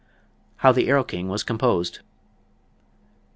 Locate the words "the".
0.71-0.89